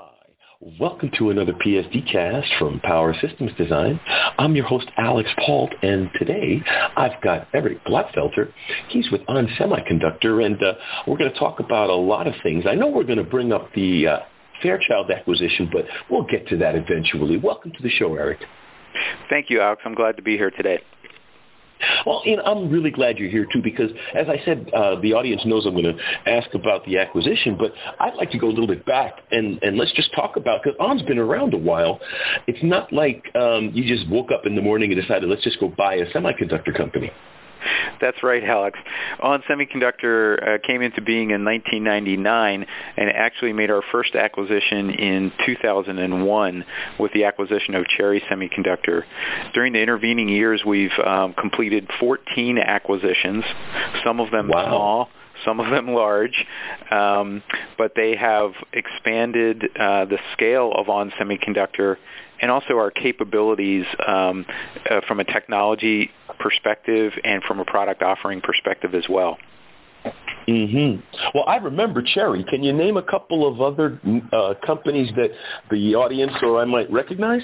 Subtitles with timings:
[0.00, 0.32] Hi,
[0.78, 4.00] welcome to another PSD cast from Power Systems Design.
[4.38, 6.62] I'm your host, Alex Paultre, and today
[6.96, 8.50] I've got Eric Glatfelter.
[8.88, 10.74] He's with On Semiconductor, and uh,
[11.06, 12.64] we're going to talk about a lot of things.
[12.66, 14.18] I know we're going to bring up the uh,
[14.62, 17.36] Fairchild acquisition, but we'll get to that eventually.
[17.36, 18.38] Welcome to the show, Eric.
[19.28, 19.82] Thank you, Alex.
[19.84, 20.78] I'm glad to be here today.
[22.06, 25.12] Well, you know, I'm really glad you're here too because, as I said, uh, the
[25.14, 28.50] audience knows I'm going to ask about the acquisition, but I'd like to go a
[28.50, 32.00] little bit back and, and let's just talk about because ON's been around a while.
[32.46, 35.60] It's not like um, you just woke up in the morning and decided let's just
[35.60, 37.10] go buy a semiconductor company.
[38.00, 38.78] That's right, Alex.
[39.20, 45.32] On Semiconductor uh, came into being in 1999 and actually made our first acquisition in
[45.46, 46.64] 2001
[46.98, 49.02] with the acquisition of Cherry Semiconductor.
[49.54, 53.44] During the intervening years, we've um, completed 14 acquisitions,
[54.04, 54.66] some of them wow.
[54.66, 55.08] small
[55.44, 56.44] some of them large,
[56.90, 57.42] um,
[57.78, 61.96] but they have expanded uh, the scale of On Semiconductor
[62.40, 64.46] and also our capabilities um,
[64.90, 66.10] uh, from a technology
[66.40, 69.38] perspective and from a product offering perspective as well.
[70.48, 71.00] Mm-hmm.
[71.34, 72.44] Well, I remember Cherry.
[72.44, 74.00] Can you name a couple of other
[74.32, 75.30] uh, companies that
[75.70, 77.42] the audience or I might recognize?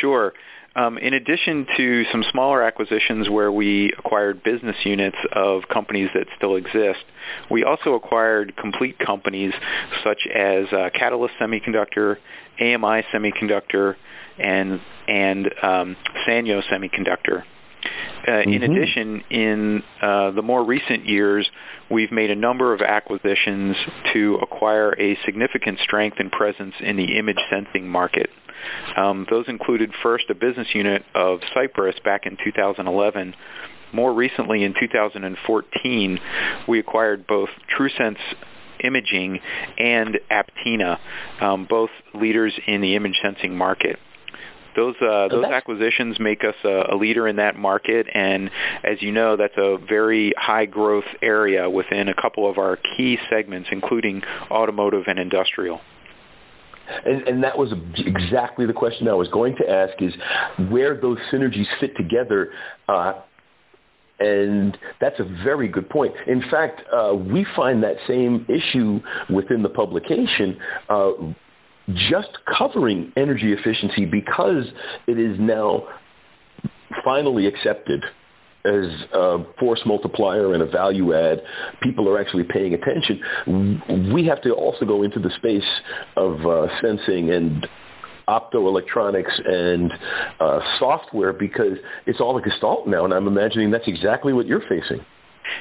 [0.00, 0.32] Sure.
[0.74, 6.26] Um, in addition to some smaller acquisitions where we acquired business units of companies that
[6.36, 7.02] still exist,
[7.50, 9.54] we also acquired complete companies
[10.04, 12.16] such as uh, Catalyst Semiconductor,
[12.60, 13.96] AMI Semiconductor,
[14.38, 15.96] and and um,
[16.28, 17.42] Sanyo Semiconductor.
[18.22, 18.50] Uh, mm-hmm.
[18.50, 21.48] In addition, in uh, the more recent years,
[21.90, 23.76] we've made a number of acquisitions
[24.12, 28.30] to acquire a significant strength and presence in the image sensing market.
[28.96, 33.34] Um, those included first a business unit of Cypress back in 2011.
[33.92, 36.18] More recently, in 2014,
[36.66, 38.18] we acquired both TrueSense
[38.82, 39.40] Imaging
[39.78, 40.98] and Aptina,
[41.40, 43.98] um, both leaders in the image sensing market
[44.76, 48.50] those uh, those acquisitions make us a, a, leader in that market, and
[48.84, 53.18] as you know, that's a very high growth area within a couple of our key
[53.30, 55.80] segments, including automotive and industrial.
[57.04, 60.14] And, and, that was exactly the question I was going to ask: is
[60.68, 62.52] where those synergies fit together.
[62.88, 63.14] Uh,
[64.18, 66.14] and that's a very good point.
[66.26, 70.58] In fact, uh, we find that same issue within the publication.
[70.88, 71.10] Uh,
[71.94, 74.64] just covering energy efficiency because
[75.06, 75.86] it is now
[77.04, 78.04] finally accepted
[78.64, 81.40] as a force multiplier and a value add,
[81.82, 84.12] people are actually paying attention.
[84.12, 85.62] We have to also go into the space
[86.16, 87.66] of uh, sensing and
[88.28, 89.92] optoelectronics and
[90.40, 94.66] uh, software because it's all a gestalt now, and I'm imagining that's exactly what you're
[94.68, 95.04] facing.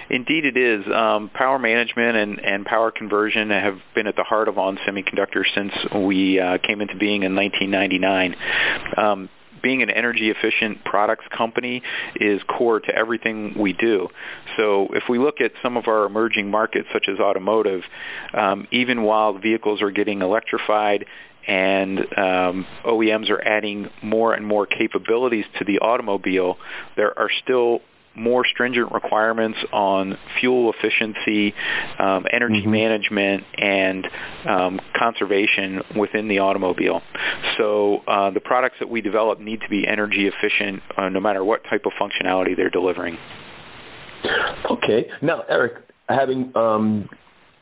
[0.10, 0.86] Indeed, it is.
[0.92, 5.44] Um, power management and, and power conversion have been at the heart of On Semiconductor
[5.54, 8.36] since we uh, came into being in 1999.
[8.98, 9.30] Um,
[9.66, 11.82] being an energy efficient products company
[12.18, 14.08] is core to everything we do.
[14.58, 17.82] So if we look at some of our emerging markets such as automotive,
[18.36, 21.06] um, even while vehicles are getting electrified
[21.48, 26.58] and um, OEMs are adding more and more capabilities to the automobile,
[26.96, 27.82] there are still
[28.16, 31.54] more stringent requirements on fuel efficiency,
[32.00, 32.72] um, energy mm-hmm.
[32.72, 34.08] management, and
[34.46, 37.02] um, conservation within the automobile.
[37.58, 41.44] So uh, the products that we develop need to be energy efficient uh, no matter
[41.44, 43.18] what type of functionality they're delivering.
[44.70, 45.08] Okay.
[45.22, 47.10] Now, Eric, having um,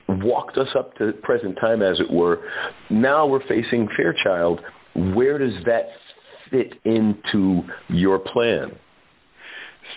[0.07, 2.45] walked us up to present time, as it were,
[2.89, 4.61] now we're facing Fairchild.
[4.95, 5.89] Where does that
[6.49, 8.77] fit into your plan?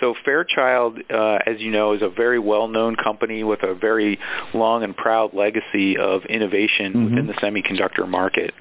[0.00, 4.18] So Fairchild, uh, as you know, is a very well-known company with a very
[4.54, 7.04] long and proud legacy of innovation mm-hmm.
[7.04, 8.52] within the semiconductor market.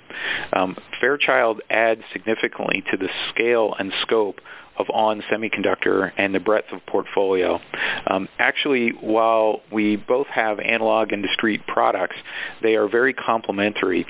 [0.54, 4.40] Um, Fairchild adds significantly to the scale and scope
[4.78, 7.60] of ON Semiconductor and the breadth of portfolio.
[8.08, 12.18] Um, actually, while we both have analog and discrete products,
[12.62, 14.06] they are very complementary.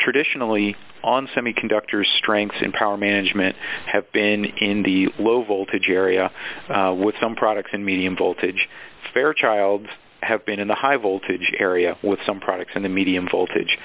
[0.00, 3.56] Traditionally, on Semiconductor's strengths in power management
[3.86, 6.30] have been in the low voltage area
[6.68, 8.68] uh, with some products in medium voltage.
[9.14, 9.88] Fairchild's
[10.20, 13.78] have been in the high voltage area with some products in the medium voltage.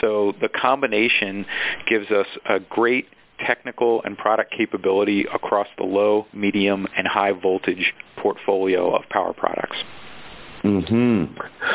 [0.00, 1.46] So the combination
[1.88, 3.08] gives us a great
[3.46, 9.76] technical and product capability across the low, medium, and high voltage portfolio of power products.
[10.62, 11.24] Hmm.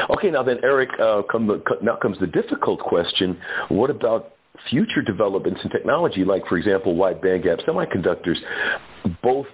[0.10, 0.30] Okay.
[0.30, 3.40] Now then, Eric, uh, come now comes the difficult question.
[3.70, 4.34] What about
[4.70, 8.38] future developments in technology, like, for example, wide bandgap semiconductors?
[9.22, 9.48] Both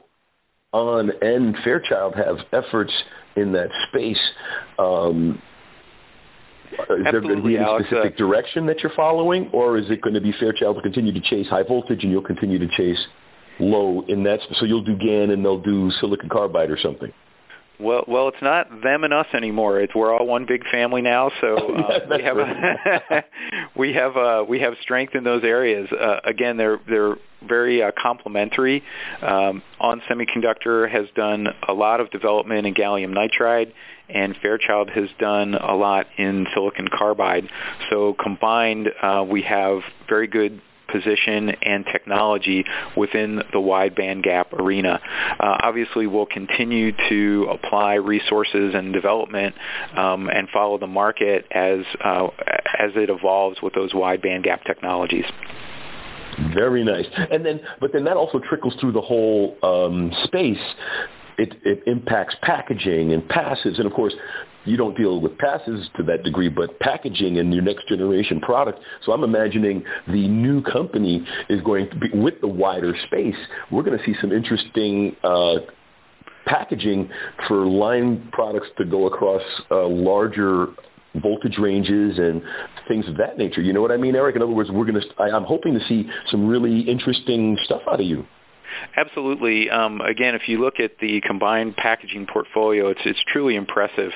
[0.73, 2.93] ON and Fairchild have efforts
[3.35, 4.19] in that space.
[4.77, 5.41] Um,
[6.71, 10.13] Is there going to be any specific direction that you're following, or is it going
[10.13, 12.99] to be Fairchild will continue to chase high voltage and you'll continue to chase
[13.59, 14.39] low in that?
[14.59, 17.11] So you'll do GaN and they'll do silicon carbide or something.
[17.79, 19.79] Well, well, it's not them and us anymore.
[19.79, 21.31] It's we're all one big family now.
[21.39, 23.25] So uh, we have a,
[23.75, 25.89] we have uh, we have strength in those areas.
[25.91, 27.15] Uh, again, they're they're
[27.47, 28.83] very uh, complementary.
[29.21, 33.71] Um, On Semiconductor has done a lot of development in gallium nitride,
[34.09, 37.49] and Fairchild has done a lot in silicon carbide.
[37.89, 39.79] So combined, uh, we have
[40.09, 40.61] very good
[40.91, 42.65] position and technology
[42.95, 44.99] within the wide band gap arena.
[45.39, 49.55] Uh, obviously, we'll continue to apply resources and development
[49.95, 52.27] um, and follow the market as uh,
[52.77, 55.25] as it evolves with those wide band gap technologies.
[56.53, 57.05] Very nice.
[57.31, 60.57] And then, but then that also trickles through the whole um, space
[61.39, 63.77] it, it impacts packaging and passives.
[63.77, 64.13] And of course,
[64.65, 68.79] you don't deal with passives to that degree, but packaging and your next generation product.
[69.05, 73.35] So I'm imagining the new company is going to be with the wider space.
[73.71, 75.55] We're going to see some interesting uh,
[76.45, 77.09] packaging
[77.47, 79.41] for line products to go across
[79.71, 80.67] uh, larger
[81.21, 82.41] voltage ranges and
[82.87, 83.61] things of that nature.
[83.61, 84.35] You know what I mean, Eric?
[84.35, 85.23] In other words, we're going to.
[85.23, 88.25] I'm hoping to see some really interesting stuff out of you.
[88.95, 89.69] Absolutely.
[89.69, 94.11] Um, again, if you look at the combined packaging portfolio, it's it's truly impressive.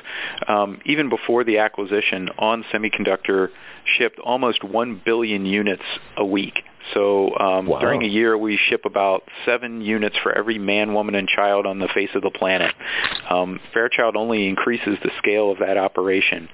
[0.48, 3.48] Um, even before the acquisition, On Semiconductor
[3.84, 5.82] shipped almost 1 billion units
[6.16, 6.62] a week.
[6.92, 7.78] So um, wow.
[7.78, 11.78] during a year, we ship about seven units for every man, woman, and child on
[11.78, 12.74] the face of the planet.
[13.28, 16.48] Um, Fairchild only increases the scale of that operation.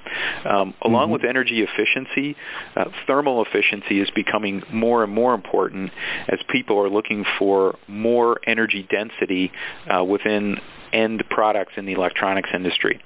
[0.44, 1.12] Um, along mm-hmm.
[1.12, 2.36] with energy efficiency,
[2.76, 5.90] uh, thermal efficiency is becoming more and more important
[6.28, 9.50] as people are looking for more energy density
[9.92, 10.58] uh, within
[10.92, 13.00] end products in the electronics industry.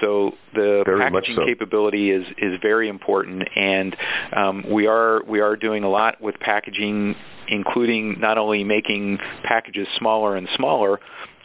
[0.00, 1.44] So the very packaging so.
[1.44, 3.96] capability is is very important, and
[4.34, 7.14] um, we are we are doing a lot with packaging,
[7.48, 11.00] including not only making packages smaller and smaller,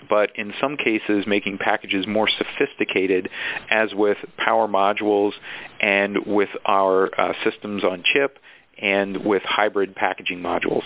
[0.09, 3.29] but in some cases making packages more sophisticated
[3.69, 5.33] as with power modules
[5.79, 8.39] and with our uh, systems on chip
[8.79, 10.83] and with hybrid packaging modules.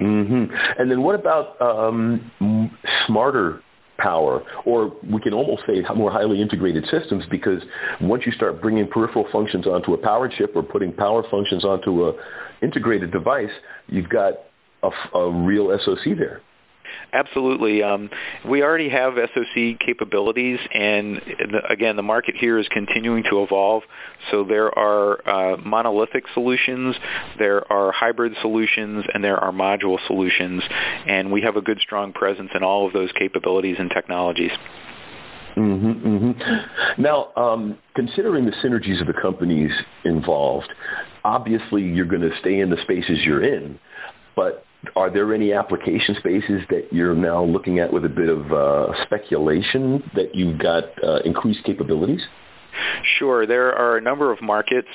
[0.00, 0.54] Mm-hmm.
[0.78, 2.30] And then what about um,
[3.06, 3.62] smarter
[4.06, 7.60] power, or we can almost say more highly integrated systems because
[8.00, 12.06] once you start bringing peripheral functions onto a power chip or putting power functions onto
[12.06, 12.12] a
[12.62, 13.50] integrated device,
[13.88, 14.34] you've got
[14.84, 16.40] a, a real SoC there.
[17.12, 17.82] Absolutely.
[17.82, 18.10] Um,
[18.48, 21.20] we already have SoC capabilities, and
[21.68, 23.82] again, the market here is continuing to evolve.
[24.30, 26.96] So there are uh, monolithic solutions,
[27.38, 30.62] there are hybrid solutions, and there are module solutions,
[31.06, 34.52] and we have a good, strong presence in all of those capabilities and technologies.
[35.56, 37.02] Mm-hmm, mm-hmm.
[37.02, 39.70] Now, um, considering the synergies of the companies
[40.04, 40.68] involved,
[41.24, 43.78] obviously you're going to stay in the spaces you're in,
[44.34, 48.52] but are there any application spaces that you're now looking at with a bit of
[48.52, 52.20] uh, speculation that you've got uh, increased capabilities?
[53.18, 53.46] Sure.
[53.46, 54.88] There are a number of markets.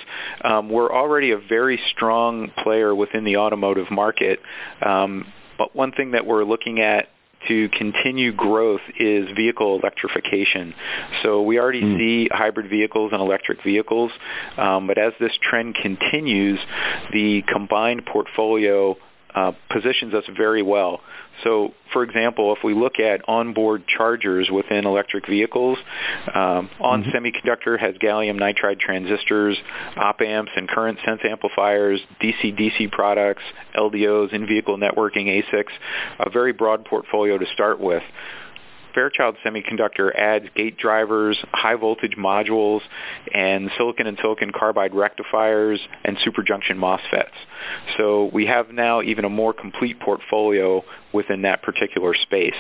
[0.44, 4.40] Um, we're already a very strong player within the automotive market.
[4.86, 5.26] Um,
[5.58, 7.10] but one thing that we're looking at
[7.48, 10.74] to continue growth is vehicle electrification.
[11.24, 11.98] So we already mm.
[11.98, 14.12] see hybrid vehicles and electric vehicles,
[14.58, 16.60] um, but as this trend continues,
[17.12, 18.96] the combined portfolio
[19.34, 21.02] uh, positions us very well.
[21.44, 25.78] So, for example, if we look at onboard chargers within electric vehicles,
[26.34, 27.10] um, On mm-hmm.
[27.12, 29.58] Semiconductor has gallium nitride transistors,
[29.96, 33.44] op amps and current sense amplifiers, DC-DC products,
[33.76, 35.72] LDOs, in-vehicle networking ASICs,
[36.20, 38.04] a very broad portfolio to start with.
[38.94, 42.82] Fairchild Semiconductor adds gate drivers, high voltage modules,
[43.34, 47.30] and silicon and silicon carbide rectifiers and superjunction MOSFETs.
[47.98, 50.84] So we have now even a more complete portfolio
[51.14, 52.56] within that particular space.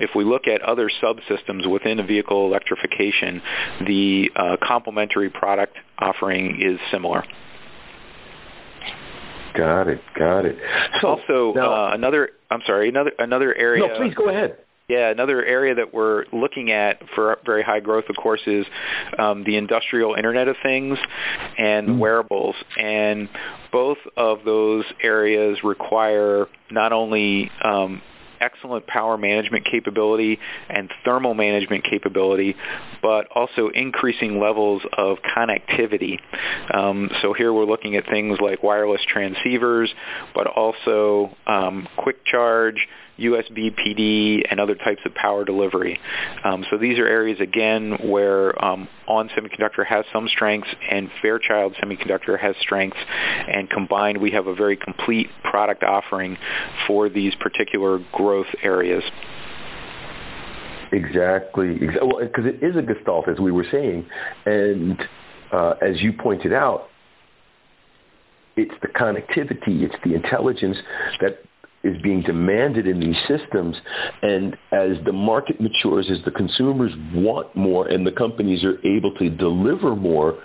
[0.00, 3.40] If we look at other subsystems within a vehicle electrification,
[3.86, 7.24] the uh, complementary product offering is similar.
[9.54, 10.00] Got it.
[10.18, 10.58] Got it.
[11.00, 12.30] So, also, now, uh, another.
[12.50, 12.88] I'm sorry.
[12.88, 13.86] Another another area.
[13.86, 14.56] No, please go ahead.
[14.86, 18.66] Yeah, another area that we're looking at for very high growth, of course, is
[19.18, 20.98] um, the industrial Internet of Things
[21.56, 21.98] and mm.
[21.98, 22.54] wearables.
[22.78, 23.30] And
[23.72, 28.02] both of those areas require not only um,
[28.40, 30.38] excellent power management capability
[30.68, 32.54] and thermal management capability,
[33.00, 36.20] but also increasing levels of connectivity.
[36.74, 39.88] Um, so here we're looking at things like wireless transceivers,
[40.34, 42.86] but also um, quick charge,
[43.18, 46.00] USB PD, and other types of power delivery.
[46.42, 51.74] Um, so these are areas, again, where um, ON Semiconductor has some strengths and Fairchild
[51.82, 52.98] Semiconductor has strengths,
[53.48, 56.36] and combined we have a very complete product offering
[56.86, 59.02] for these particular growth areas.
[60.92, 64.06] Exactly, because well, it is a gestalt, as we were saying,
[64.46, 65.02] and
[65.52, 66.88] uh, as you pointed out,
[68.56, 70.76] it's the connectivity, it's the intelligence
[71.20, 71.42] that
[71.84, 73.76] is being demanded in these systems.
[74.22, 79.14] And as the market matures, as the consumers want more and the companies are able
[79.16, 80.42] to deliver more,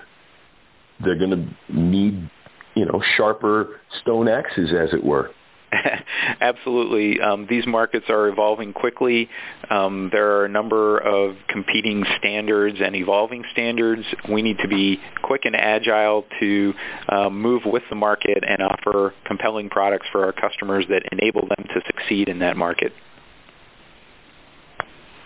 [1.04, 2.30] they're going to need,
[2.76, 5.32] you know, sharper stone axes, as it were.
[6.42, 7.20] Absolutely.
[7.22, 9.30] Um, these markets are evolving quickly.
[9.70, 14.04] Um, there are a number of competing standards and evolving standards.
[14.30, 16.74] We need to be quick and agile to
[17.10, 21.68] um, move with the market and offer compelling products for our customers that enable them
[21.74, 22.92] to succeed in that market.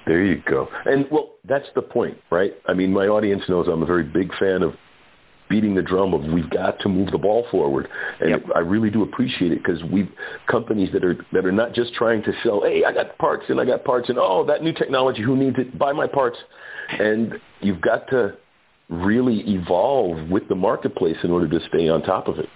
[0.05, 0.67] There you go.
[0.85, 2.53] And well, that's the point, right?
[2.65, 4.73] I mean, my audience knows I'm a very big fan of
[5.49, 7.87] beating the drum of we've got to move the ball forward.
[8.19, 8.43] And yep.
[8.55, 10.09] I really do appreciate it because we
[10.47, 13.59] companies that are that are not just trying to sell, hey, I got parts and
[13.59, 15.77] I got parts and oh, that new technology, who needs it?
[15.77, 16.37] Buy my parts.
[16.89, 18.37] And you've got to
[18.89, 22.49] really evolve with the marketplace in order to stay on top of it.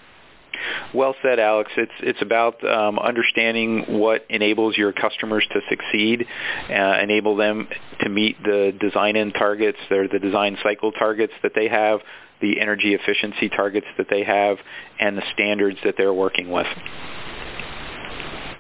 [0.94, 1.72] Well said, Alex.
[1.78, 6.26] It's it's about um, understanding what enables your customers to succeed,
[6.70, 7.68] uh, enable them
[8.02, 12.00] to meet the design in targets, or the design cycle targets that they have,
[12.42, 14.58] the energy efficiency targets that they have,
[15.00, 16.68] and the standards that they're working with.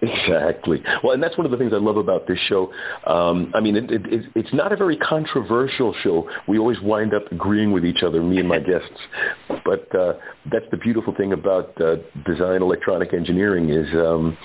[0.01, 0.83] Exactly.
[1.03, 2.71] Well, and that's one of the things I love about this show.
[3.05, 6.29] Um, I mean, it, it, it's not a very controversial show.
[6.47, 8.99] We always wind up agreeing with each other, me and my guests.
[9.65, 10.13] But uh,
[10.51, 14.37] that's the beautiful thing about uh, design electronic engineering is um,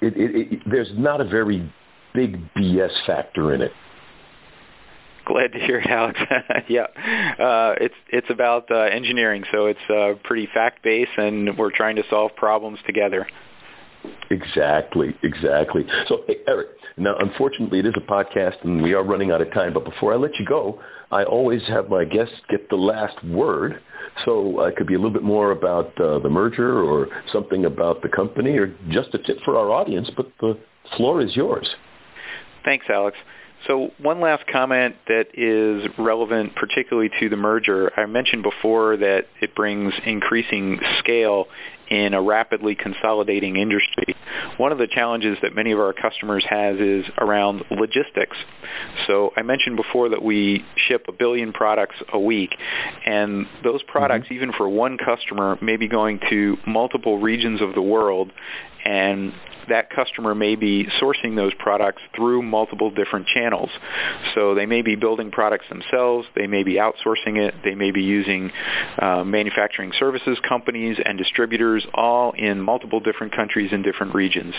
[0.00, 1.70] it, it, there's not a very
[2.12, 3.72] big BS factor in it.
[5.24, 6.20] Glad to hear it, Alex.
[6.68, 6.86] yeah,
[7.38, 11.96] uh, it's it's about uh, engineering, so it's uh, pretty fact based, and we're trying
[11.96, 13.26] to solve problems together.
[14.30, 15.86] Exactly, exactly.
[16.08, 19.52] So, hey, Eric, now unfortunately it is a podcast and we are running out of
[19.52, 23.22] time, but before I let you go, I always have my guests get the last
[23.24, 23.80] word.
[24.24, 27.64] So uh, it could be a little bit more about uh, the merger or something
[27.64, 30.58] about the company or just a tip for our audience, but the
[30.96, 31.68] floor is yours.
[32.64, 33.16] Thanks, Alex.
[33.66, 37.90] So one last comment that is relevant particularly to the merger.
[37.98, 41.46] I mentioned before that it brings increasing scale
[41.88, 44.16] in a rapidly consolidating industry.
[44.56, 48.36] One of the challenges that many of our customers has is around logistics.
[49.06, 52.56] So I mentioned before that we ship a billion products a week,
[53.04, 54.34] and those products, mm-hmm.
[54.34, 58.30] even for one customer, may be going to multiple regions of the world,
[58.84, 59.32] and
[59.68, 63.70] that customer may be sourcing those products through multiple different channels.
[64.34, 68.02] So they may be building products themselves, they may be outsourcing it, they may be
[68.02, 68.50] using
[68.98, 74.54] uh, manufacturing services companies and distributors all in multiple different countries and different regions.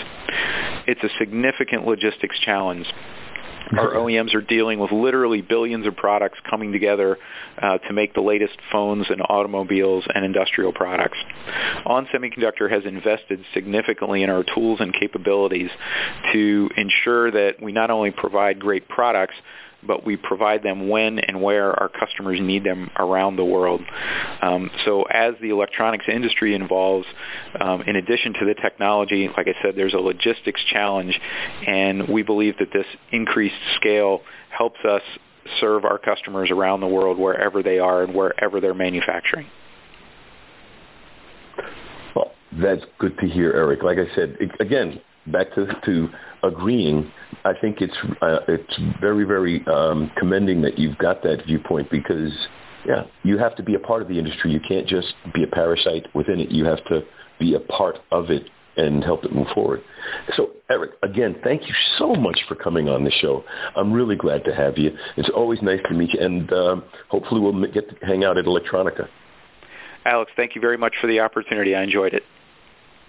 [0.86, 2.86] It's a significant logistics challenge
[3.72, 7.18] our OEMs are dealing with literally billions of products coming together
[7.60, 11.18] uh, to make the latest phones and automobiles and industrial products.
[11.84, 15.70] ON Semiconductor has invested significantly in our tools and capabilities
[16.32, 19.34] to ensure that we not only provide great products,
[19.86, 23.80] but we provide them when and where our customers need them around the world.
[24.42, 27.06] Um, so as the electronics industry involves,
[27.60, 31.18] um, in addition to the technology, like I said, there's a logistics challenge,
[31.66, 35.02] and we believe that this increased scale helps us
[35.60, 39.46] serve our customers around the world wherever they are and wherever they're manufacturing.
[42.14, 43.82] Well, that's good to hear, Eric.
[43.82, 46.08] Like I said, again, back to, to
[46.42, 47.10] agreeing,
[47.44, 52.32] I think it's uh, it's very very um, commending that you've got that viewpoint because
[52.86, 54.52] yeah, you have to be a part of the industry.
[54.52, 56.50] You can't just be a parasite within it.
[56.50, 57.02] You have to
[57.38, 59.82] be a part of it and help it move forward.
[60.36, 63.42] So, Eric, again, thank you so much for coming on the show.
[63.74, 64.90] I'm really glad to have you.
[65.16, 68.44] It's always nice to meet you, and um, hopefully we'll get to hang out at
[68.44, 69.08] Electronica.
[70.04, 71.74] Alex, thank you very much for the opportunity.
[71.74, 72.22] I enjoyed it.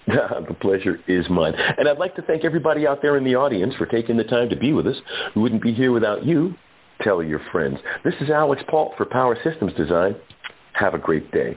[0.48, 1.54] the pleasure is mine.
[1.54, 4.48] And I'd like to thank everybody out there in the audience for taking the time
[4.48, 4.96] to be with us.
[5.34, 6.54] We wouldn't be here without you.
[7.02, 7.78] Tell your friends.
[8.04, 10.16] This is Alex Paultre for Power Systems Design.
[10.72, 11.56] Have a great day.